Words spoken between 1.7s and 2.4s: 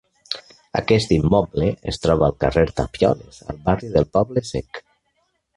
es troba al